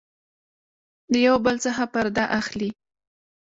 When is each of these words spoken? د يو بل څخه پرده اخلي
د 1.11 1.13
يو 1.25 1.35
بل 1.45 1.55
څخه 1.65 1.83
پرده 1.93 2.25
اخلي 2.39 2.69